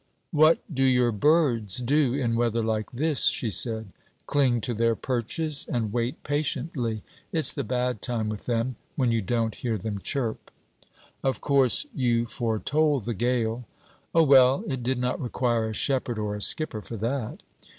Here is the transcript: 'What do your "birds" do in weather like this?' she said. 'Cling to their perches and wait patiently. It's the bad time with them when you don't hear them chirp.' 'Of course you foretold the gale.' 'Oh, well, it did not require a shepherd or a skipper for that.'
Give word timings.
'What 0.31 0.57
do 0.73 0.81
your 0.81 1.11
"birds" 1.11 1.77
do 1.77 2.15
in 2.15 2.35
weather 2.35 2.63
like 2.63 2.91
this?' 2.91 3.27
she 3.27 3.51
said. 3.51 3.89
'Cling 4.25 4.59
to 4.61 4.73
their 4.73 4.95
perches 4.95 5.67
and 5.71 5.93
wait 5.93 6.23
patiently. 6.23 7.03
It's 7.31 7.53
the 7.53 7.63
bad 7.63 8.01
time 8.01 8.27
with 8.27 8.47
them 8.47 8.77
when 8.95 9.11
you 9.11 9.21
don't 9.21 9.53
hear 9.53 9.77
them 9.77 9.99
chirp.' 10.01 10.49
'Of 11.23 11.39
course 11.39 11.85
you 11.93 12.25
foretold 12.25 13.05
the 13.05 13.13
gale.' 13.13 13.65
'Oh, 14.15 14.23
well, 14.23 14.63
it 14.65 14.81
did 14.81 14.97
not 14.97 15.21
require 15.21 15.69
a 15.69 15.75
shepherd 15.75 16.17
or 16.17 16.35
a 16.35 16.41
skipper 16.41 16.81
for 16.81 16.97
that.' 16.97 17.43